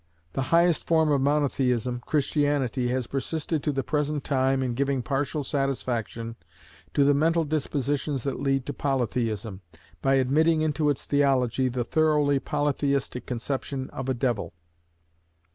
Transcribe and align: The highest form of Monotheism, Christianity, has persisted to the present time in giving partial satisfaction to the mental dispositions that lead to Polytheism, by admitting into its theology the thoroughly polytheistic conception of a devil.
The 0.33 0.41
highest 0.49 0.87
form 0.87 1.11
of 1.11 1.21
Monotheism, 1.21 2.01
Christianity, 2.07 2.87
has 2.87 3.05
persisted 3.05 3.61
to 3.61 3.71
the 3.71 3.83
present 3.83 4.23
time 4.23 4.63
in 4.63 4.73
giving 4.73 5.03
partial 5.03 5.43
satisfaction 5.43 6.37
to 6.95 7.03
the 7.03 7.13
mental 7.13 7.43
dispositions 7.43 8.23
that 8.23 8.39
lead 8.41 8.65
to 8.65 8.73
Polytheism, 8.73 9.61
by 10.01 10.15
admitting 10.15 10.63
into 10.63 10.89
its 10.89 11.05
theology 11.05 11.69
the 11.69 11.83
thoroughly 11.83 12.39
polytheistic 12.39 13.27
conception 13.27 13.91
of 13.91 14.09
a 14.09 14.15
devil. 14.15 14.53